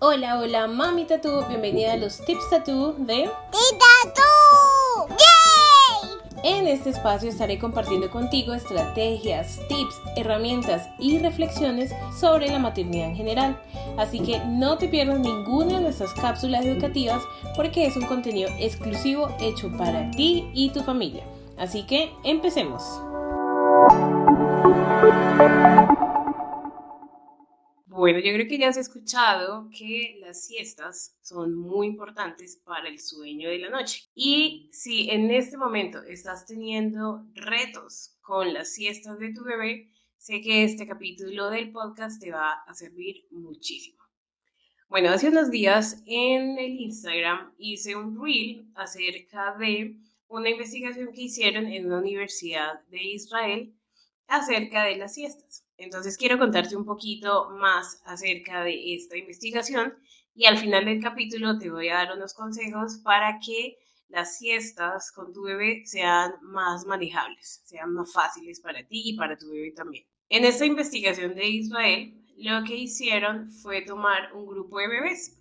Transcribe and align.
Hola, 0.00 0.38
hola, 0.38 0.68
mami 0.68 1.06
tatú, 1.06 1.44
bienvenida 1.48 1.94
a 1.94 1.96
los 1.96 2.24
tips 2.24 2.50
tatú 2.50 2.94
de 2.98 3.24
¡Tatú! 3.24 5.08
¡Yay! 5.08 6.20
En 6.44 6.68
este 6.68 6.90
espacio 6.90 7.28
estaré 7.28 7.58
compartiendo 7.58 8.08
contigo 8.08 8.54
estrategias, 8.54 9.58
tips, 9.68 9.96
herramientas 10.14 10.88
y 11.00 11.18
reflexiones 11.18 11.92
sobre 12.16 12.48
la 12.48 12.60
maternidad 12.60 13.08
en 13.08 13.16
general. 13.16 13.60
Así 13.96 14.20
que 14.20 14.38
no 14.46 14.78
te 14.78 14.86
pierdas 14.86 15.18
ninguna 15.18 15.78
de 15.78 15.80
nuestras 15.80 16.14
cápsulas 16.14 16.64
educativas 16.64 17.20
porque 17.56 17.84
es 17.84 17.96
un 17.96 18.06
contenido 18.06 18.50
exclusivo 18.60 19.34
hecho 19.40 19.68
para 19.76 20.12
ti 20.12 20.48
y 20.54 20.70
tu 20.70 20.84
familia. 20.84 21.24
Así 21.56 21.82
que 21.82 22.12
empecemos. 22.22 22.84
Bueno, 28.08 28.20
yo 28.20 28.32
creo 28.32 28.48
que 28.48 28.56
ya 28.56 28.70
has 28.70 28.78
escuchado 28.78 29.68
que 29.70 30.16
las 30.22 30.46
siestas 30.46 31.18
son 31.20 31.54
muy 31.54 31.88
importantes 31.88 32.56
para 32.64 32.88
el 32.88 32.98
sueño 32.98 33.50
de 33.50 33.58
la 33.58 33.68
noche. 33.68 34.04
Y 34.14 34.70
si 34.72 35.10
en 35.10 35.30
este 35.30 35.58
momento 35.58 36.02
estás 36.04 36.46
teniendo 36.46 37.26
retos 37.34 38.16
con 38.22 38.54
las 38.54 38.72
siestas 38.72 39.18
de 39.18 39.34
tu 39.34 39.44
bebé, 39.44 39.90
sé 40.16 40.40
que 40.40 40.64
este 40.64 40.86
capítulo 40.86 41.50
del 41.50 41.70
podcast 41.70 42.18
te 42.18 42.30
va 42.30 42.62
a 42.66 42.72
servir 42.72 43.26
muchísimo. 43.30 44.02
Bueno, 44.88 45.10
hace 45.10 45.28
unos 45.28 45.50
días 45.50 46.02
en 46.06 46.58
el 46.58 46.80
Instagram 46.80 47.52
hice 47.58 47.94
un 47.94 48.18
reel 48.18 48.70
acerca 48.74 49.54
de 49.58 49.98
una 50.28 50.48
investigación 50.48 51.12
que 51.12 51.24
hicieron 51.24 51.66
en 51.66 51.84
una 51.84 51.98
universidad 51.98 52.80
de 52.86 53.04
Israel 53.04 53.74
acerca 54.28 54.84
de 54.84 54.96
las 54.96 55.12
siestas. 55.12 55.67
Entonces 55.78 56.16
quiero 56.16 56.38
contarte 56.38 56.76
un 56.76 56.84
poquito 56.84 57.50
más 57.50 58.02
acerca 58.04 58.62
de 58.64 58.94
esta 58.94 59.16
investigación 59.16 59.94
y 60.34 60.46
al 60.46 60.58
final 60.58 60.84
del 60.84 61.00
capítulo 61.00 61.56
te 61.56 61.70
voy 61.70 61.88
a 61.88 61.94
dar 61.94 62.16
unos 62.16 62.34
consejos 62.34 62.98
para 63.04 63.38
que 63.38 63.78
las 64.08 64.38
siestas 64.38 65.12
con 65.12 65.32
tu 65.32 65.42
bebé 65.42 65.82
sean 65.86 66.32
más 66.42 66.84
manejables, 66.84 67.62
sean 67.64 67.92
más 67.94 68.12
fáciles 68.12 68.60
para 68.60 68.86
ti 68.86 69.10
y 69.10 69.16
para 69.16 69.36
tu 69.36 69.50
bebé 69.50 69.70
también. 69.72 70.04
En 70.28 70.44
esta 70.44 70.66
investigación 70.66 71.34
de 71.34 71.46
Israel, 71.46 72.14
lo 72.36 72.64
que 72.64 72.76
hicieron 72.76 73.50
fue 73.50 73.82
tomar 73.82 74.32
un 74.34 74.46
grupo 74.46 74.78
de 74.78 74.88
bebés 74.88 75.40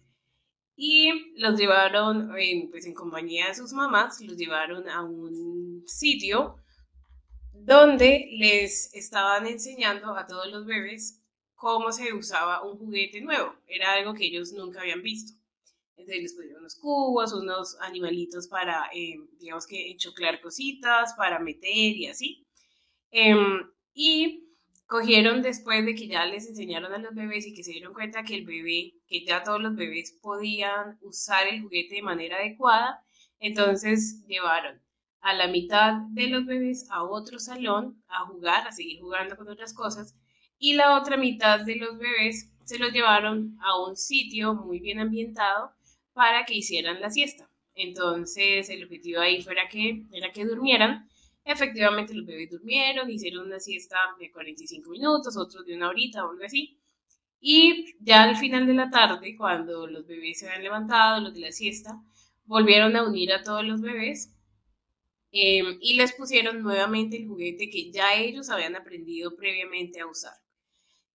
y 0.76 1.34
los 1.40 1.58
llevaron, 1.58 2.32
en, 2.38 2.70
pues 2.70 2.86
en 2.86 2.94
compañía 2.94 3.48
de 3.48 3.56
sus 3.56 3.74
mamás, 3.74 4.22
los 4.22 4.38
llevaron 4.38 4.88
a 4.88 5.02
un 5.02 5.84
sitio 5.88 6.58
donde 7.66 8.30
les 8.32 8.94
estaban 8.94 9.48
enseñando 9.48 10.16
a 10.16 10.26
todos 10.26 10.48
los 10.48 10.66
bebés 10.66 11.22
cómo 11.56 11.92
se 11.92 12.14
usaba 12.14 12.64
un 12.64 12.78
juguete 12.78 13.22
nuevo. 13.22 13.56
Era 13.68 13.94
algo 13.94 14.14
que 14.14 14.26
ellos 14.26 14.54
nunca 14.54 14.82
habían 14.82 15.02
visto. 15.02 15.34
Entonces 15.96 16.22
les 16.22 16.34
pusieron 16.34 16.60
unos 16.60 16.76
cubos, 16.76 17.34
unos 17.34 17.76
animalitos 17.82 18.48
para, 18.48 18.90
eh, 18.94 19.16
digamos 19.40 19.66
que, 19.66 19.90
enchoclar 19.92 20.40
cositas, 20.40 21.14
para 21.16 21.40
meter 21.40 21.96
y 21.96 22.08
así. 22.08 22.46
Em, 23.10 23.68
y 23.94 24.48
cogieron 24.86 25.42
después 25.42 25.86
de 25.86 25.96
que 25.96 26.08
ya 26.08 26.26
les 26.26 26.48
enseñaron 26.48 26.94
a 26.94 27.00
los 27.00 27.16
bebés 27.16 27.48
y 27.48 27.54
que 27.54 27.64
se 27.64 27.72
dieron 27.72 27.94
cuenta 27.94 28.24
que 28.24 28.36
el 28.36 28.46
bebé, 28.46 28.94
que 29.08 29.26
ya 29.26 29.44
todos 29.44 29.62
los 29.62 29.76
bebés 29.76 30.18
podían 30.22 30.98
usar 31.02 31.48
el 31.48 31.62
juguete 31.62 31.96
de 31.96 32.02
manera 32.04 32.38
adecuada, 32.38 33.04
entonces 33.40 34.24
llevaron 34.28 34.82
a 35.28 35.34
la 35.34 35.50
mitad 35.50 36.04
de 36.12 36.28
los 36.28 36.46
bebés 36.46 36.88
a 36.90 37.04
otro 37.04 37.38
salón 37.38 38.02
a 38.08 38.26
jugar, 38.28 38.66
a 38.66 38.72
seguir 38.72 39.02
jugando 39.02 39.36
con 39.36 39.50
otras 39.50 39.74
cosas, 39.74 40.16
y 40.58 40.76
la 40.76 40.98
otra 40.98 41.18
mitad 41.18 41.66
de 41.66 41.76
los 41.76 41.98
bebés 41.98 42.50
se 42.64 42.80
los 42.80 42.94
llevaron 42.94 43.58
a 43.62 43.78
un 43.86 43.98
sitio 43.98 44.54
muy 44.54 44.80
bien 44.80 45.00
ambientado 45.00 45.74
para 46.14 46.46
que 46.46 46.56
hicieran 46.56 47.02
la 47.02 47.10
siesta. 47.10 47.50
Entonces, 47.76 48.70
el 48.70 48.86
objetivo 48.86 49.20
ahí 49.20 49.42
fuera 49.42 49.68
que, 49.68 50.06
era 50.14 50.32
que 50.32 50.46
durmieran. 50.46 51.10
Efectivamente, 51.44 52.14
los 52.14 52.26
bebés 52.26 52.50
durmieron, 52.50 53.12
hicieron 53.12 53.48
una 53.48 53.60
siesta 53.60 53.98
de 54.22 54.32
45 54.32 54.90
minutos, 54.90 55.36
otros 55.36 55.66
de 55.66 55.76
una 55.76 55.90
horita 55.90 56.26
o 56.26 56.32
algo 56.32 56.46
así. 56.46 56.80
Y 57.42 57.98
ya 58.00 58.24
al 58.24 58.38
final 58.38 58.66
de 58.66 58.76
la 58.76 58.90
tarde, 58.90 59.36
cuando 59.36 59.88
los 59.88 60.08
bebés 60.08 60.40
se 60.40 60.48
habían 60.48 60.64
levantado, 60.64 61.20
los 61.20 61.34
de 61.34 61.42
la 61.42 61.52
siesta, 61.52 62.02
volvieron 62.46 62.96
a 62.96 63.06
unir 63.06 63.34
a 63.34 63.44
todos 63.44 63.66
los 63.66 63.82
bebés 63.82 64.34
Em, 65.32 65.78
y 65.82 65.96
les 65.96 66.14
pusieron 66.14 66.62
nuevamente 66.64 67.18
el 67.18 67.28
juguete 67.28 67.70
que 67.70 67.92
ya 67.92 68.16
ellos 68.16 68.50
habían 68.50 68.76
aprendido 68.76 69.36
previamente 69.36 70.00
a 70.00 70.08
usar. 70.08 70.34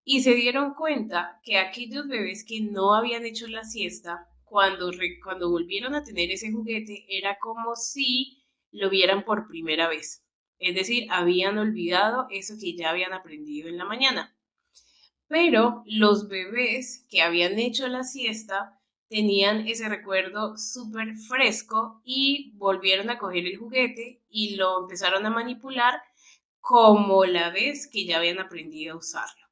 Y 0.04 0.22
se 0.22 0.34
dieron 0.34 0.74
cuenta 0.74 1.40
que 1.44 1.58
aquellos 1.58 2.08
bebés 2.08 2.44
que 2.44 2.60
no 2.60 2.94
habían 2.94 3.24
hecho 3.24 3.46
la 3.46 3.64
siesta, 3.64 4.28
cuando, 4.44 4.90
cuando 5.24 5.50
volvieron 5.50 5.94
a 5.94 6.04
tener 6.04 6.30
ese 6.30 6.52
juguete, 6.52 7.06
era 7.08 7.38
como 7.40 7.74
si 7.76 8.44
lo 8.70 8.90
vieran 8.90 9.24
por 9.24 9.48
primera 9.48 9.88
vez. 9.88 10.24
Es 10.58 10.74
decir, 10.74 11.06
habían 11.10 11.58
olvidado 11.58 12.26
eso 12.30 12.54
que 12.60 12.76
ya 12.76 12.90
habían 12.90 13.12
aprendido 13.12 13.68
en 13.68 13.78
la 13.78 13.84
mañana. 13.84 14.36
Pero 15.26 15.82
los 15.86 16.28
bebés 16.28 17.06
que 17.10 17.22
habían 17.22 17.58
hecho 17.58 17.88
la 17.88 18.04
siesta 18.04 18.78
tenían 19.12 19.68
ese 19.68 19.90
recuerdo 19.90 20.56
súper 20.56 21.14
fresco 21.28 22.00
y 22.02 22.52
volvieron 22.54 23.10
a 23.10 23.18
coger 23.18 23.46
el 23.46 23.58
juguete 23.58 24.22
y 24.30 24.56
lo 24.56 24.80
empezaron 24.84 25.26
a 25.26 25.30
manipular 25.30 26.00
como 26.60 27.26
la 27.26 27.50
vez 27.50 27.86
que 27.92 28.06
ya 28.06 28.16
habían 28.16 28.38
aprendido 28.38 28.94
a 28.94 28.96
usarlo. 28.96 29.46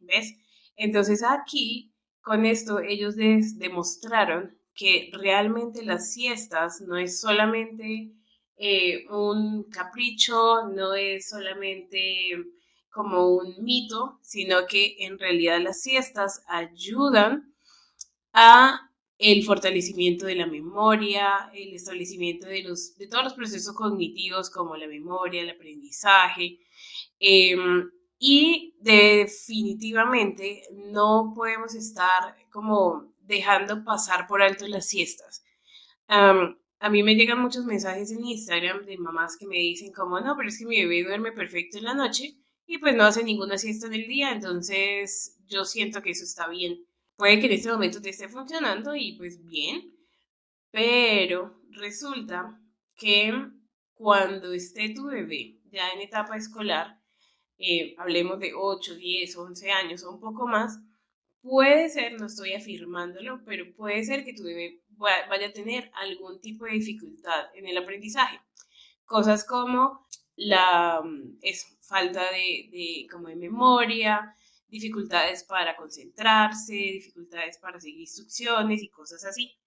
¿Ves? 0.00 0.34
Entonces 0.76 1.22
aquí, 1.22 1.94
con 2.20 2.44
esto, 2.44 2.80
ellos 2.80 3.16
demostraron 3.16 4.58
que 4.74 5.10
realmente 5.14 5.82
las 5.82 6.12
siestas 6.12 6.82
no 6.82 6.98
es 6.98 7.18
solamente 7.18 8.12
eh, 8.58 9.06
un 9.08 9.64
capricho, 9.70 10.68
no 10.68 10.92
es 10.92 11.30
solamente 11.30 12.32
como 12.90 13.30
un 13.30 13.64
mito, 13.64 14.18
sino 14.20 14.66
que 14.66 14.96
en 14.98 15.18
realidad 15.18 15.58
las 15.62 15.80
siestas 15.80 16.44
ayudan 16.48 17.54
a 18.34 18.86
el 19.18 19.44
fortalecimiento 19.44 20.26
de 20.26 20.34
la 20.34 20.46
memoria, 20.46 21.50
el 21.54 21.74
establecimiento 21.74 22.46
de, 22.46 22.62
los, 22.62 22.96
de 22.96 23.06
todos 23.06 23.24
los 23.24 23.34
procesos 23.34 23.74
cognitivos 23.74 24.50
como 24.50 24.76
la 24.76 24.86
memoria, 24.86 25.42
el 25.42 25.50
aprendizaje. 25.50 26.58
Em, 27.18 27.90
y 28.18 28.74
definitivamente 28.80 30.62
no 30.72 31.32
podemos 31.34 31.74
estar 31.74 32.36
como 32.50 33.14
dejando 33.20 33.84
pasar 33.84 34.26
por 34.26 34.42
alto 34.42 34.66
las 34.66 34.86
siestas. 34.86 35.42
a 36.08 36.90
mí 36.90 37.02
me 37.02 37.14
llegan 37.14 37.40
muchos 37.40 37.64
mensajes 37.64 38.12
en 38.12 38.24
Instagram 38.24 38.84
de 38.84 38.98
mamás 38.98 39.36
que 39.36 39.46
me 39.46 39.56
dicen 39.56 39.92
como, 39.92 40.20
no, 40.20 40.36
pero 40.36 40.48
es 40.48 40.58
que 40.58 40.66
mi 40.66 40.76
bebé 40.76 41.04
duerme 41.04 41.32
perfecto 41.32 41.78
en 41.78 41.84
la 41.84 41.94
noche 41.94 42.36
y 42.66 42.78
pues 42.78 42.94
no 42.94 43.04
hace 43.04 43.24
ninguna 43.24 43.58
siesta 43.58 43.86
en 43.86 43.94
el 43.94 44.06
día, 44.06 44.32
entonces 44.32 45.38
yo 45.46 45.64
siento 45.64 46.02
que 46.02 46.10
eso 46.10 46.24
está 46.24 46.48
bien. 46.48 46.86
Puede 47.16 47.40
que 47.40 47.46
en 47.46 47.52
este 47.52 47.72
momento 47.72 48.02
te 48.02 48.10
esté 48.10 48.28
funcionando 48.28 48.94
y 48.94 49.16
pues 49.16 49.42
bien, 49.42 49.94
pero 50.70 51.62
resulta 51.70 52.60
que 52.94 53.32
cuando 53.94 54.52
esté 54.52 54.90
tu 54.90 55.06
bebé 55.06 55.58
ya 55.70 55.88
en 55.90 56.02
etapa 56.02 56.36
escolar, 56.36 57.00
eh, 57.58 57.94
hablemos 57.96 58.38
de 58.38 58.52
8, 58.54 58.96
10, 58.96 59.36
11 59.36 59.70
años 59.70 60.04
o 60.04 60.12
un 60.12 60.20
poco 60.20 60.46
más, 60.46 60.78
puede 61.40 61.88
ser, 61.88 62.20
no 62.20 62.26
estoy 62.26 62.52
afirmándolo, 62.52 63.42
pero 63.46 63.74
puede 63.74 64.04
ser 64.04 64.22
que 64.24 64.34
tu 64.34 64.44
bebé 64.44 64.82
vaya 64.98 65.46
a 65.46 65.52
tener 65.52 65.90
algún 65.94 66.40
tipo 66.40 66.66
de 66.66 66.72
dificultad 66.72 67.46
en 67.54 67.66
el 67.66 67.78
aprendizaje. 67.78 68.40
Cosas 69.06 69.46
como 69.46 70.06
la 70.34 71.00
mm, 71.02 71.38
es, 71.40 71.78
falta 71.80 72.30
de, 72.30 72.68
de, 72.70 73.06
como 73.10 73.28
de 73.28 73.36
memoria, 73.36 74.36
dificultades 74.68 75.44
para 75.44 75.76
concentrarse, 75.76 76.72
dificultades 76.72 77.58
para 77.58 77.80
seguir 77.80 78.00
instrucciones 78.00 78.82
y 78.82 78.88
cosas 78.88 79.24
así. 79.24 79.58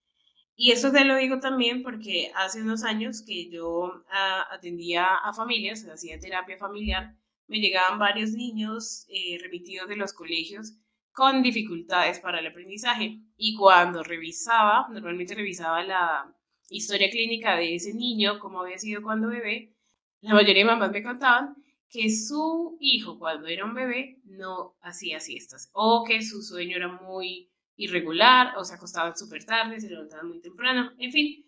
Y 0.56 0.72
eso 0.72 0.92
te 0.92 1.06
lo 1.06 1.16
digo 1.16 1.40
también 1.40 1.84
porque 1.84 2.32
hace 2.36 2.62
unos 2.62 2.84
años 2.84 3.24
que 3.26 3.50
yo 3.50 4.04
ah, 4.12 4.46
atendía 4.52 5.16
a 5.16 5.34
familias, 5.34 5.88
hacía 5.88 6.20
terapia 6.20 6.58
familiar, 6.58 7.16
me 7.48 7.60
llegaban 7.60 7.98
varios 7.98 8.32
niños 8.32 9.06
eh, 9.08 9.38
remitidos 9.42 9.88
de 9.88 9.96
los 9.96 10.14
colegios 10.14 10.74
con 11.12 11.42
dificultades 11.42 12.20
para 12.20 12.40
el 12.40 12.48
aprendizaje. 12.48 13.22
Y 13.38 13.56
cuando 13.56 14.04
revisaba, 14.04 14.88
normalmente 14.90 15.34
revisaba 15.34 15.82
la 15.84 16.36
historia 16.70 17.10
clínica 17.10 17.56
de 17.56 17.76
ese 17.76 17.94
niño, 17.94 18.40
cómo 18.40 18.62
había 18.62 18.78
sido 18.78 19.02
cuando 19.02 19.30
bebé, 19.30 19.76
la 20.22 20.34
mayoría 20.34 20.64
de 20.64 20.70
mamás 20.72 20.92
me 20.92 21.02
contaban 21.02 21.56
que 21.90 22.10
su 22.10 22.78
hijo 22.80 23.18
cuando 23.18 23.48
era 23.48 23.66
un 23.66 23.74
bebé 23.74 24.20
no 24.26 24.76
hacía 24.82 25.20
siestas 25.20 25.70
o 25.74 26.04
que 26.08 26.22
su 26.22 26.42
sueño 26.44 26.78
era 26.78 26.88
muy 26.88 27.50
irregular 27.76 28.58
o 28.58 28.64
se 28.64 28.76
acostaban 28.76 29.18
súper 29.18 29.46
tarde, 29.46 29.80
se 29.80 29.90
levantaban 29.90 30.28
muy 30.28 30.40
temprano, 30.40 30.92
en 31.00 31.12
fin. 31.12 31.46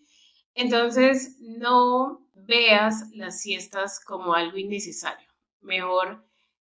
Entonces, 0.53 1.37
no 1.41 2.27
veas 2.33 3.11
las 3.13 3.41
siestas 3.41 4.03
como 4.03 4.33
algo 4.33 4.57
innecesario. 4.57 5.27
Mejor 5.61 6.25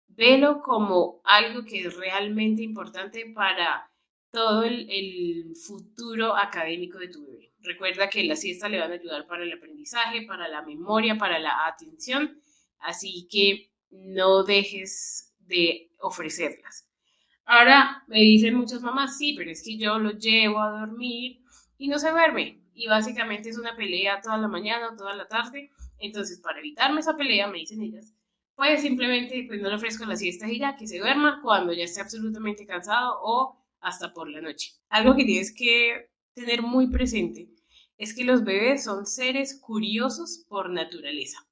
velo 0.08 0.62
como 0.62 1.22
algo 1.24 1.64
que 1.64 1.82
es 1.82 1.96
realmente 1.96 2.64
importante 2.64 3.32
para 3.36 3.92
todo 4.32 4.64
el, 4.64 4.90
el 4.90 5.56
futuro 5.56 6.36
académico 6.36 6.98
de 7.00 7.10
tu 7.10 7.26
bebé. 7.26 7.54
Recuerda 7.60 8.10
que 8.10 8.24
las 8.24 8.42
siestas 8.42 8.72
le 8.72 8.80
van 8.80 8.92
a 8.92 8.96
ayudar 8.96 9.28
para 9.28 9.44
el 9.44 9.54
aprendizaje, 9.54 10.24
para 10.24 10.48
la 10.48 10.62
memoria, 10.62 11.18
para 11.18 11.40
la 11.40 11.68
atención, 11.68 12.42
así 12.80 13.28
que 13.30 13.72
no 13.90 14.44
dejes 14.44 15.34
de 15.40 15.92
ofrecerlas. 16.00 16.88
Ahora 17.46 18.04
me 18.08 18.20
dicen 18.20 18.56
muchas 18.56 18.82
mamás, 18.82 19.18
sí, 19.18 19.34
pero 19.38 19.50
es 19.50 19.64
que 19.64 19.78
yo 19.78 20.00
lo 20.00 20.12
llevo 20.12 20.60
a 20.60 20.80
dormir 20.82 21.42
y 21.78 21.88
no 21.88 21.98
se 21.98 22.12
duerme. 22.12 22.62
Y 22.74 22.88
básicamente 22.88 23.50
es 23.50 23.58
una 23.58 23.76
pelea 23.76 24.22
toda 24.22 24.38
la 24.38 24.48
mañana 24.48 24.90
o 24.90 24.98
toda 24.98 25.16
la 25.16 25.28
tarde. 25.28 25.72
Entonces, 25.98 26.40
para 26.42 26.60
evitarme 26.60 27.00
esa 27.00 27.16
pelea, 27.16 27.48
me 27.48 27.60
dicen 27.60 27.82
ellas, 27.82 28.14
pues 28.56 28.82
simplemente 28.82 29.46
pues 29.48 29.62
no 29.62 29.70
le 29.70 29.76
ofrezco 29.76 30.06
la 30.06 30.16
siesta 30.16 30.52
y 30.52 30.60
ya, 30.60 30.76
que 30.76 30.88
se 30.88 31.00
duerma 31.00 31.40
cuando 31.42 31.74
ya 31.74 31.86
esté 31.86 32.02
absolutamente 32.02 32.66
cansado 32.66 33.18
o 33.22 33.64
hasta 33.80 34.14
por 34.14 34.30
la 34.30 34.42
noche. 34.42 34.74
Algo 34.90 35.16
que 35.16 35.26
tienes 35.26 35.54
que 35.54 36.10
tener 36.34 36.62
muy 36.62 36.90
presente 36.90 37.50
es 37.98 38.14
que 38.16 38.24
los 38.24 38.44
bebés 38.44 38.84
son 38.84 39.06
seres 39.06 39.60
curiosos 39.60 40.46
por 40.50 40.70
naturaleza. 40.70 41.48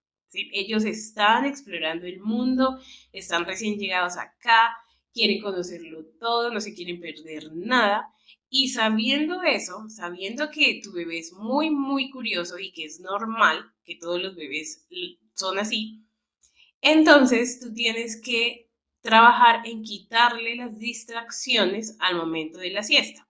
Ellos 0.52 0.86
están 0.86 1.46
explorando 1.46 2.06
el 2.06 2.20
mundo, 2.20 2.80
están 3.12 3.46
recién 3.46 3.78
llegados 3.78 4.18
acá, 4.18 4.76
quieren 5.14 5.42
conocerlo 5.42 6.06
todo, 6.20 6.52
no 6.52 6.60
se 6.60 6.74
quieren 6.74 7.00
perder 7.00 7.52
nada. 7.54 8.08
Y 8.50 8.70
sabiendo 8.70 9.42
eso, 9.44 9.90
sabiendo 9.90 10.50
que 10.52 10.82
tu 10.84 10.94
bebé 10.94 11.20
es 11.20 11.34
muy, 11.34 11.70
muy 11.70 12.10
curioso 12.10 12.60
y 12.60 12.72
que 12.72 12.86
es 12.86 13.00
normal, 13.00 13.72
que 13.84 13.96
todos 13.96 14.22
los 14.22 14.36
bebés 14.36 14.88
son 15.34 15.58
así, 15.60 16.06
entonces 16.82 17.60
tú 17.60 17.74
tienes 17.74 18.22
que 18.22 18.70
trabajar 19.02 19.62
en 19.66 19.84
quitarle 19.84 20.56
las 20.56 20.78
distracciones 20.78 21.96
al 22.00 22.16
momento 22.16 22.60
de 22.60 22.72
la 22.72 22.84
siesta. 22.84 23.28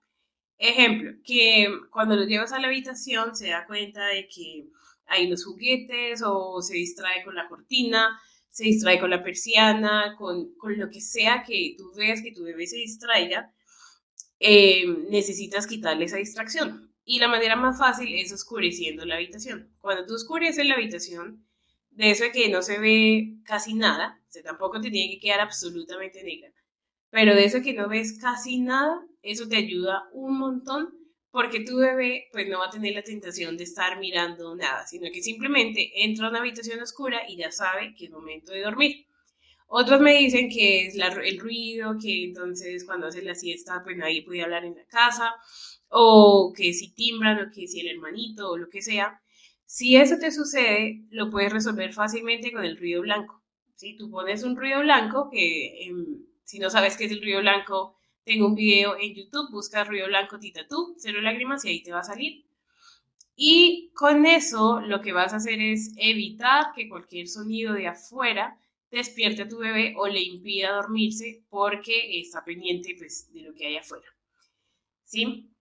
Ejemplo, 0.58 1.12
que 1.24 1.68
cuando 1.92 2.16
lo 2.16 2.24
llevas 2.24 2.54
a 2.54 2.60
la 2.60 2.68
habitación 2.68 3.36
se 3.36 3.50
da 3.50 3.66
cuenta 3.66 4.06
de 4.08 4.28
que 4.28 4.68
hay 5.08 5.28
unos 5.28 5.46
juguetes 5.46 6.22
o 6.26 6.62
se 6.62 6.76
distrae 6.76 7.24
con 7.24 7.36
la 7.36 7.48
cortina, 7.48 8.20
se 8.50 8.64
distrae 8.64 9.00
con 9.00 9.10
la 9.10 9.24
persiana, 9.24 10.16
con, 10.18 10.56
lo 10.78 10.90
que 10.90 11.02
sea 11.02 11.44
que 11.46 11.76
tú 11.78 11.92
veas 11.96 12.22
que 12.22 12.32
tu 12.32 12.44
bebé 12.44 12.68
se 12.68 12.78
distraiga, 12.78 13.54
eh, 14.40 14.86
necesitas 15.10 15.68
quitarle 15.68 16.06
esa 16.06 16.18
distracción. 16.18 16.94
Y 17.04 17.20
la 17.20 17.28
manera 17.28 17.56
más 17.56 17.78
fácil 17.78 18.14
es 18.16 18.32
oscureciendo 18.32 19.06
la 19.06 19.16
habitación. 19.16 19.76
Cuando 19.80 20.06
tú 20.06 20.16
oscureces 20.16 20.66
la 20.66 20.76
habitación, 20.76 21.46
de 21.92 22.12
eso 22.12 22.24
de 22.24 22.32
que 22.32 22.50
no 22.50 22.62
se 22.62 22.80
ve 22.80 23.38
casi 23.46 23.74
nada, 23.74 24.22
o 24.28 24.42
tampoco 24.44 24.82
te 24.82 24.90
tiene 24.90 25.14
que 25.14 25.20
quedar 25.20 25.40
absolutamente 25.40 26.24
negra, 26.24 26.52
pero 27.10 27.36
de 27.36 27.46
eso 27.46 27.62
que 27.62 27.74
no 27.74 27.88
ves 27.88 28.20
casi 28.20 28.60
nada, 28.60 29.06
eso 29.22 29.48
te 29.48 29.56
ayuda 29.56 30.10
un 30.12 30.38
montón 30.38 30.94
porque 31.36 31.66
tu 31.66 31.76
bebé 31.80 32.30
pues 32.32 32.48
no 32.48 32.60
va 32.60 32.68
a 32.68 32.70
tener 32.70 32.94
la 32.94 33.04
tentación 33.04 33.58
de 33.58 33.66
estar 33.66 34.00
mirando 34.00 34.56
nada, 34.56 34.88
sino 34.88 35.12
que 35.12 35.22
simplemente 35.22 35.92
entra 36.06 36.28
a 36.28 36.30
una 36.30 36.40
habitación 36.40 36.80
oscura 36.80 37.24
y 37.28 37.36
ya 37.36 37.52
sabe 37.52 37.94
que 37.94 38.06
es 38.06 38.12
momento 38.12 38.54
de 38.54 38.62
dormir. 38.62 39.06
Otros 39.68 40.00
me 40.00 40.18
dicen 40.18 40.48
que 40.48 40.88
es 40.88 40.96
el 40.96 41.40
ruido, 41.42 41.98
que 42.02 42.24
entonces 42.24 42.86
cuando 42.86 43.08
hace 43.08 43.22
la 43.22 43.36
siesta 43.36 43.82
pues 43.84 43.98
nadie 43.98 44.24
puede 44.24 44.44
hablar 44.44 44.64
en 44.64 44.76
la 44.76 44.86
casa, 44.86 45.36
o 45.90 46.54
que 46.56 46.74
si 46.74 46.94
timbran, 46.94 47.46
o 47.46 47.52
que 47.54 47.68
si 47.68 47.82
el 47.82 47.90
hermanito, 47.90 48.52
o 48.52 48.58
lo 48.58 48.70
que 48.70 48.82
sea. 48.82 49.20
Si 49.66 49.98
eso 49.98 50.16
te 50.18 50.32
sucede, 50.32 51.04
lo 51.10 51.30
puedes 51.30 51.52
resolver 51.52 51.92
fácilmente 51.92 52.54
con 52.54 52.64
el 52.64 52.78
ruido 52.78 53.02
blanco. 53.02 53.44
Si 53.76 53.98
Tú 53.98 54.10
pones 54.10 54.44
un 54.44 54.56
ruido 54.56 54.80
blanco 54.80 55.30
que... 55.30 55.86
Em, 55.86 56.24
si 56.46 56.60
no 56.60 56.70
sabes 56.70 56.96
qué 56.96 57.06
es 57.06 57.12
el 57.12 57.22
ruido 57.22 57.42
blanco, 57.42 57.95
tengo 58.26 58.48
un 58.48 58.56
video 58.56 58.98
en 59.00 59.14
YouTube, 59.14 59.52
busca 59.52 59.84
ruido 59.84 60.08
blanco 60.08 60.40
titatú, 60.40 60.96
cero 60.98 61.22
lágrimas 61.22 61.64
y 61.64 61.70
ahí 61.70 61.84
te 61.84 61.92
va 61.92 62.00
a 62.00 62.04
salir. 62.04 62.44
Y 63.36 63.92
con 63.94 64.26
eso 64.26 64.82
lo 64.82 65.02
que 65.02 65.14
vas 65.14 65.34
a 65.34 65.38
hacer 65.38 65.62
es 65.62 65.94
evitar 65.98 66.74
que 66.76 66.90
cualquier 66.90 67.28
sonido 67.28 67.74
de 67.74 67.88
afuera 67.88 68.58
despierte 68.90 69.44
a 69.44 69.48
tu 69.48 69.60
bebé 69.60 69.94
o 69.98 70.08
le 70.08 70.22
impida 70.22 70.74
dormirse 70.74 71.44
porque 71.50 72.20
está 72.20 72.44
pendiente 72.44 72.96
pues, 72.98 73.32
de 73.32 73.42
lo 73.42 73.54
que 73.54 73.68
hay 73.68 73.78
afuera. 73.78 74.06
¿Sí? 75.04 75.52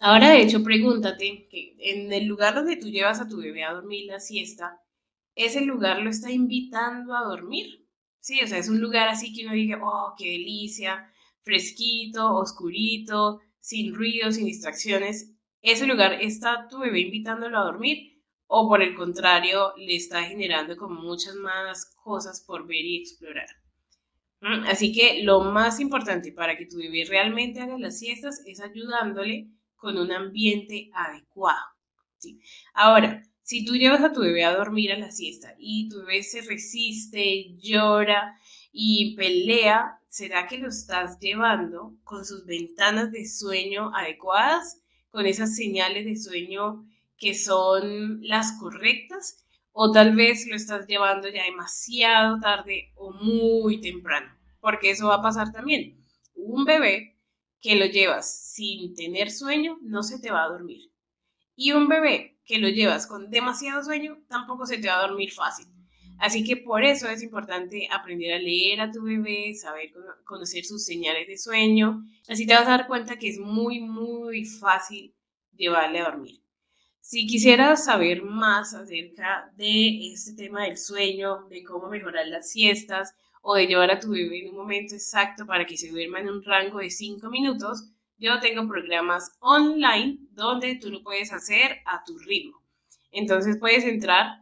Ahora, 0.00 0.30
de 0.30 0.42
hecho, 0.42 0.64
pregúntate 0.64 1.46
que 1.48 1.76
en 1.78 2.12
el 2.12 2.26
lugar 2.26 2.54
donde 2.54 2.76
tú 2.76 2.88
llevas 2.88 3.20
a 3.20 3.28
tu 3.28 3.36
bebé 3.36 3.62
a 3.62 3.74
dormir 3.74 4.06
la 4.06 4.18
siesta, 4.18 4.80
¿ese 5.36 5.60
lugar 5.60 6.02
lo 6.02 6.10
está 6.10 6.32
invitando 6.32 7.14
a 7.14 7.22
dormir? 7.22 7.86
Sí, 8.18 8.40
o 8.42 8.46
sea, 8.46 8.58
es 8.58 8.68
un 8.68 8.80
lugar 8.80 9.08
así 9.08 9.32
que 9.32 9.44
uno 9.44 9.54
diga, 9.54 9.80
oh, 9.82 10.14
qué 10.18 10.30
delicia, 10.30 11.12
fresquito, 11.42 12.34
oscurito, 12.34 13.40
sin 13.60 13.94
ruido, 13.94 14.32
sin 14.32 14.46
distracciones. 14.46 15.32
Ese 15.62 15.86
lugar 15.86 16.20
está 16.20 16.66
tu 16.68 16.80
bebé 16.80 17.00
invitándolo 17.00 17.58
a 17.58 17.64
dormir 17.64 18.12
o 18.54 18.68
por 18.68 18.82
el 18.82 18.94
contrario 18.94 19.72
le 19.78 19.96
está 19.96 20.22
generando 20.24 20.76
como 20.76 21.00
muchas 21.00 21.34
más 21.36 21.86
cosas 22.02 22.42
por 22.42 22.66
ver 22.66 22.84
y 22.84 22.98
explorar. 22.98 23.48
¿Mm? 24.40 24.64
Así 24.66 24.92
que 24.92 25.22
lo 25.22 25.40
más 25.40 25.80
importante 25.80 26.32
para 26.32 26.56
que 26.58 26.66
tu 26.66 26.76
bebé 26.76 27.04
realmente 27.08 27.60
haga 27.60 27.78
las 27.78 27.98
siestas 27.98 28.42
es 28.44 28.60
ayudándole 28.60 29.48
con 29.76 29.96
un 29.96 30.12
ambiente 30.12 30.90
adecuado. 30.92 31.64
Ahora, 32.74 33.22
si 33.42 33.64
tú 33.64 33.74
llevas 33.74 34.02
a 34.02 34.12
tu 34.12 34.20
bebé 34.20 34.44
a 34.44 34.54
dormir 34.54 34.92
a 34.92 34.98
la 34.98 35.10
siesta 35.10 35.54
y 35.58 35.88
tu 35.88 36.00
bebé 36.00 36.22
se 36.22 36.42
resiste, 36.42 37.56
llora 37.58 38.38
y 38.72 39.14
pelea, 39.16 40.00
¿será 40.08 40.46
que 40.46 40.58
lo 40.58 40.68
estás 40.68 41.18
llevando 41.20 41.94
con 42.04 42.24
sus 42.24 42.46
ventanas 42.46 43.12
de 43.12 43.26
sueño 43.26 43.94
adecuadas, 43.94 44.82
con 45.10 45.26
esas 45.26 45.54
señales 45.54 46.06
de 46.06 46.16
sueño 46.16 46.86
que 47.18 47.34
son 47.34 48.26
las 48.26 48.52
correctas? 48.58 49.44
¿O 49.72 49.90
tal 49.92 50.16
vez 50.16 50.46
lo 50.48 50.56
estás 50.56 50.86
llevando 50.86 51.28
ya 51.28 51.44
demasiado 51.44 52.40
tarde 52.40 52.92
o 52.94 53.12
muy 53.12 53.80
temprano? 53.80 54.34
Porque 54.60 54.90
eso 54.90 55.08
va 55.08 55.16
a 55.16 55.22
pasar 55.22 55.52
también. 55.52 55.98
Un 56.34 56.64
bebé 56.64 57.18
que 57.60 57.76
lo 57.76 57.86
llevas 57.86 58.52
sin 58.52 58.94
tener 58.94 59.30
sueño 59.30 59.78
no 59.82 60.02
se 60.02 60.18
te 60.18 60.30
va 60.30 60.44
a 60.44 60.48
dormir. 60.48 60.90
Y 61.54 61.72
un 61.72 61.88
bebé 61.88 62.38
que 62.44 62.58
lo 62.58 62.68
llevas 62.68 63.06
con 63.06 63.30
demasiado 63.30 63.82
sueño, 63.82 64.18
tampoco 64.28 64.66
se 64.66 64.78
te 64.78 64.88
va 64.88 64.98
a 64.98 65.06
dormir 65.06 65.30
fácil. 65.30 65.66
Así 66.22 66.44
que 66.44 66.56
por 66.56 66.84
eso 66.84 67.08
es 67.08 67.20
importante 67.20 67.88
aprender 67.90 68.34
a 68.34 68.38
leer 68.38 68.80
a 68.80 68.92
tu 68.92 69.02
bebé, 69.02 69.54
saber 69.56 69.90
conocer 70.22 70.64
sus 70.64 70.84
señales 70.84 71.26
de 71.26 71.36
sueño. 71.36 72.04
Así 72.28 72.46
te 72.46 72.54
vas 72.54 72.68
a 72.68 72.76
dar 72.76 72.86
cuenta 72.86 73.18
que 73.18 73.28
es 73.28 73.40
muy, 73.40 73.80
muy 73.80 74.44
fácil 74.44 75.12
llevarle 75.56 75.98
a 75.98 76.04
dormir. 76.04 76.40
Si 77.00 77.26
quisieras 77.26 77.86
saber 77.86 78.22
más 78.22 78.72
acerca 78.72 79.52
de 79.56 80.12
este 80.12 80.34
tema 80.34 80.62
del 80.62 80.78
sueño, 80.78 81.48
de 81.48 81.64
cómo 81.64 81.88
mejorar 81.88 82.28
las 82.28 82.52
siestas 82.52 83.16
o 83.40 83.56
de 83.56 83.66
llevar 83.66 83.90
a 83.90 83.98
tu 83.98 84.10
bebé 84.10 84.44
en 84.44 84.50
un 84.50 84.56
momento 84.58 84.94
exacto 84.94 85.44
para 85.44 85.66
que 85.66 85.76
se 85.76 85.90
duerma 85.90 86.20
en 86.20 86.28
un 86.28 86.44
rango 86.44 86.78
de 86.78 86.90
5 86.90 87.28
minutos, 87.30 87.88
yo 88.16 88.38
tengo 88.38 88.68
programas 88.68 89.32
online 89.40 90.18
donde 90.30 90.76
tú 90.76 90.88
lo 90.88 91.02
puedes 91.02 91.32
hacer 91.32 91.78
a 91.84 92.04
tu 92.04 92.16
ritmo. 92.18 92.62
Entonces 93.10 93.56
puedes 93.58 93.82
entrar 93.82 94.41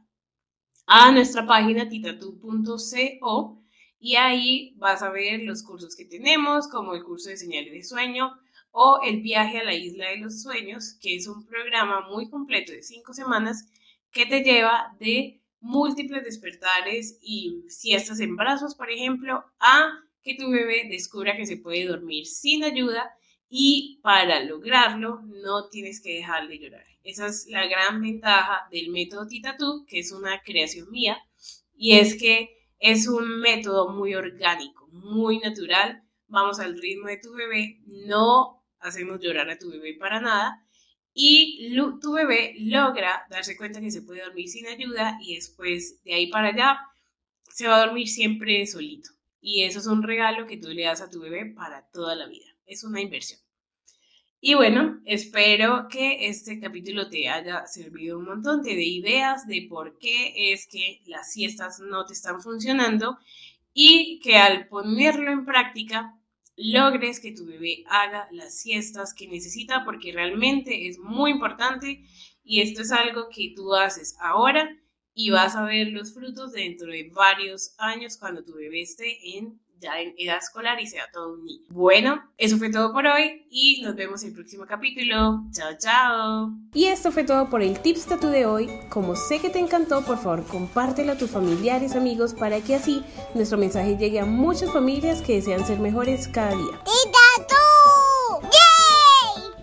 a 0.92 1.12
nuestra 1.12 1.46
página 1.46 1.88
titatu.co 1.88 3.62
y 4.00 4.16
ahí 4.16 4.74
vas 4.76 5.02
a 5.02 5.10
ver 5.10 5.40
los 5.42 5.62
cursos 5.62 5.94
que 5.94 6.04
tenemos, 6.04 6.66
como 6.66 6.94
el 6.94 7.04
curso 7.04 7.30
de 7.30 7.36
señales 7.36 7.72
de 7.72 7.84
sueño 7.84 8.32
o 8.72 8.98
el 9.06 9.20
viaje 9.20 9.58
a 9.58 9.64
la 9.64 9.72
isla 9.72 10.08
de 10.08 10.16
los 10.16 10.42
sueños, 10.42 10.96
que 11.00 11.14
es 11.14 11.28
un 11.28 11.46
programa 11.46 12.08
muy 12.08 12.28
completo 12.28 12.72
de 12.72 12.82
cinco 12.82 13.12
semanas 13.12 13.68
que 14.10 14.26
te 14.26 14.42
lleva 14.42 14.96
de 14.98 15.40
múltiples 15.60 16.24
despertares 16.24 17.20
y 17.22 17.62
siestas 17.68 18.18
en 18.18 18.34
brazos, 18.34 18.74
por 18.74 18.90
ejemplo, 18.90 19.44
a 19.60 19.92
que 20.24 20.34
tu 20.34 20.50
bebé 20.50 20.88
descubra 20.90 21.36
que 21.36 21.46
se 21.46 21.56
puede 21.56 21.86
dormir 21.86 22.26
sin 22.26 22.64
ayuda 22.64 23.14
y 23.52 23.98
para 24.00 24.42
lograrlo 24.44 25.22
no 25.22 25.68
tienes 25.68 26.00
que 26.00 26.14
dejar 26.14 26.46
de 26.46 26.58
llorar. 26.58 26.86
Esa 27.02 27.26
es 27.26 27.48
la 27.48 27.66
gran 27.66 28.00
ventaja 28.00 28.68
del 28.70 28.90
método 28.90 29.26
Titatú, 29.26 29.84
que 29.88 29.98
es 29.98 30.12
una 30.12 30.40
creación 30.42 30.88
mía, 30.90 31.18
y 31.74 31.98
es 31.98 32.16
que 32.16 32.50
es 32.78 33.08
un 33.08 33.40
método 33.40 33.92
muy 33.92 34.14
orgánico, 34.14 34.86
muy 34.92 35.40
natural. 35.40 36.04
Vamos 36.28 36.60
al 36.60 36.80
ritmo 36.80 37.08
de 37.08 37.16
tu 37.16 37.32
bebé, 37.32 37.80
no 37.86 38.62
hacemos 38.78 39.18
llorar 39.20 39.50
a 39.50 39.58
tu 39.58 39.68
bebé 39.70 39.94
para 39.94 40.20
nada, 40.20 40.64
y 41.12 41.74
tu 42.00 42.12
bebé 42.12 42.54
logra 42.60 43.26
darse 43.30 43.56
cuenta 43.56 43.80
que 43.80 43.90
se 43.90 44.02
puede 44.02 44.22
dormir 44.22 44.48
sin 44.48 44.68
ayuda 44.68 45.18
y 45.20 45.34
después 45.34 46.00
de 46.04 46.14
ahí 46.14 46.28
para 46.28 46.48
allá 46.48 46.78
se 47.52 47.66
va 47.66 47.82
a 47.82 47.86
dormir 47.86 48.06
siempre 48.06 48.64
solito. 48.66 49.10
Y 49.40 49.64
eso 49.64 49.80
es 49.80 49.86
un 49.86 50.04
regalo 50.04 50.46
que 50.46 50.56
tú 50.56 50.68
le 50.68 50.84
das 50.84 51.00
a 51.00 51.10
tu 51.10 51.20
bebé 51.20 51.46
para 51.46 51.90
toda 51.90 52.14
la 52.14 52.26
vida 52.26 52.49
es 52.70 52.84
una 52.84 53.00
inversión. 53.00 53.40
Y 54.42 54.54
bueno, 54.54 55.00
espero 55.04 55.86
que 55.90 56.28
este 56.28 56.58
capítulo 56.58 57.10
te 57.10 57.28
haya 57.28 57.66
servido 57.66 58.18
un 58.18 58.24
montón, 58.24 58.62
dé 58.62 58.72
ideas 58.72 59.46
de 59.46 59.66
por 59.68 59.98
qué 59.98 60.52
es 60.52 60.66
que 60.66 61.02
las 61.04 61.30
siestas 61.30 61.78
no 61.80 62.06
te 62.06 62.14
están 62.14 62.40
funcionando 62.40 63.18
y 63.74 64.18
que 64.20 64.36
al 64.36 64.66
ponerlo 64.68 65.30
en 65.30 65.44
práctica 65.44 66.16
logres 66.56 67.20
que 67.20 67.32
tu 67.32 67.44
bebé 67.44 67.84
haga 67.86 68.28
las 68.32 68.58
siestas 68.58 69.12
que 69.12 69.28
necesita 69.28 69.84
porque 69.84 70.12
realmente 70.12 70.88
es 70.88 70.98
muy 70.98 71.32
importante 71.32 72.02
y 72.42 72.62
esto 72.62 72.80
es 72.80 72.92
algo 72.92 73.28
que 73.28 73.52
tú 73.54 73.74
haces 73.74 74.16
ahora 74.20 74.74
y 75.12 75.30
vas 75.30 75.54
a 75.54 75.64
ver 75.64 75.88
los 75.88 76.14
frutos 76.14 76.52
dentro 76.52 76.90
de 76.90 77.10
varios 77.14 77.74
años 77.76 78.16
cuando 78.16 78.42
tu 78.42 78.54
bebé 78.54 78.80
esté 78.80 79.36
en 79.36 79.60
ya 79.80 80.00
en 80.00 80.14
edad 80.18 80.38
escolar 80.38 80.80
y 80.80 80.86
sea 80.86 81.04
todo 81.12 81.34
un 81.34 81.44
niño. 81.44 81.64
Bueno, 81.70 82.22
eso 82.36 82.58
fue 82.58 82.70
todo 82.70 82.92
por 82.92 83.06
hoy 83.06 83.46
y 83.50 83.82
nos 83.82 83.96
vemos 83.96 84.22
en 84.22 84.28
el 84.28 84.34
próximo 84.34 84.66
capítulo. 84.66 85.44
Chao, 85.52 85.72
chao. 85.78 86.52
Y 86.72 86.84
esto 86.86 87.10
fue 87.10 87.24
todo 87.24 87.48
por 87.50 87.62
el 87.62 87.80
Tips 87.80 88.06
Tattoo 88.06 88.30
de 88.30 88.46
hoy. 88.46 88.70
Como 88.90 89.16
sé 89.16 89.40
que 89.40 89.50
te 89.50 89.58
encantó, 89.58 90.02
por 90.04 90.18
favor 90.18 90.44
compártelo 90.46 91.12
a 91.12 91.18
tus 91.18 91.30
familiares, 91.30 91.96
amigos, 91.96 92.34
para 92.34 92.60
que 92.60 92.74
así 92.74 93.02
nuestro 93.34 93.58
mensaje 93.58 93.96
llegue 93.96 94.20
a 94.20 94.26
muchas 94.26 94.72
familias 94.72 95.22
que 95.22 95.34
desean 95.36 95.66
ser 95.66 95.80
mejores 95.80 96.28
cada 96.28 96.50
día. 96.50 96.80